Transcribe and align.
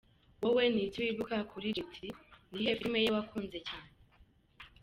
Wowe 0.41 0.63
ni 0.73 0.81
iki 0.87 0.97
wibukira 1.03 1.41
kuri 1.51 1.73
Jet 1.75 1.91
Li? 2.01 2.09
Ni 2.51 2.57
iyihe 2.59 2.73
filime 2.79 2.99
ye 3.03 3.09
wakunze 3.15 3.59
cyane?. 3.67 3.89